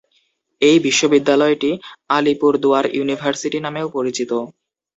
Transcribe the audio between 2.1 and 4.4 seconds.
Alipurduar university নামেও পরিচিত।